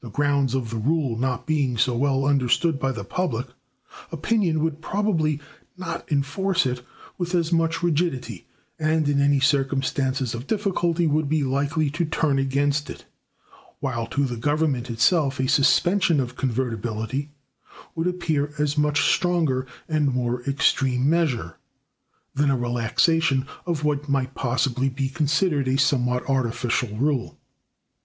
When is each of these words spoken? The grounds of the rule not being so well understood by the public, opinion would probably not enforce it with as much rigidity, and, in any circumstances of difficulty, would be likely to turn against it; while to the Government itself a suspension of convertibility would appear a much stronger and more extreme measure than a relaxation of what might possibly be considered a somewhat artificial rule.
The 0.00 0.10
grounds 0.10 0.56
of 0.56 0.70
the 0.70 0.76
rule 0.76 1.16
not 1.16 1.46
being 1.46 1.78
so 1.78 1.96
well 1.96 2.24
understood 2.26 2.80
by 2.80 2.90
the 2.90 3.04
public, 3.04 3.46
opinion 4.10 4.60
would 4.64 4.82
probably 4.82 5.38
not 5.76 6.04
enforce 6.10 6.66
it 6.66 6.84
with 7.16 7.32
as 7.32 7.52
much 7.52 7.80
rigidity, 7.80 8.48
and, 8.76 9.08
in 9.08 9.20
any 9.22 9.38
circumstances 9.38 10.34
of 10.34 10.48
difficulty, 10.48 11.06
would 11.06 11.28
be 11.28 11.44
likely 11.44 11.90
to 11.90 12.04
turn 12.04 12.40
against 12.40 12.90
it; 12.90 13.04
while 13.78 14.04
to 14.08 14.24
the 14.24 14.36
Government 14.36 14.90
itself 14.90 15.38
a 15.38 15.46
suspension 15.46 16.18
of 16.18 16.34
convertibility 16.34 17.30
would 17.94 18.08
appear 18.08 18.46
a 18.58 18.80
much 18.80 19.08
stronger 19.14 19.64
and 19.88 20.12
more 20.12 20.42
extreme 20.42 21.08
measure 21.08 21.56
than 22.34 22.50
a 22.50 22.56
relaxation 22.56 23.46
of 23.64 23.84
what 23.84 24.08
might 24.08 24.34
possibly 24.34 24.88
be 24.88 25.08
considered 25.08 25.68
a 25.68 25.78
somewhat 25.78 26.28
artificial 26.28 26.96
rule. 26.96 27.38